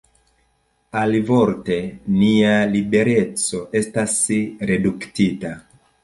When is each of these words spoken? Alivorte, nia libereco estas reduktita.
Alivorte, 0.99 1.75
nia 2.21 2.53
libereco 2.75 3.59
estas 3.81 4.15
reduktita. 4.71 5.53